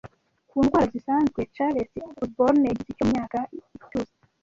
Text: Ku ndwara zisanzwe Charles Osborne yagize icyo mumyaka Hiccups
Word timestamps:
Ku 0.49 0.55
ndwara 0.63 0.87
zisanzwe 0.93 1.39
Charles 1.55 1.91
Osborne 2.23 2.63
yagize 2.69 2.89
icyo 2.91 3.03
mumyaka 3.07 3.37
Hiccups 3.51 4.15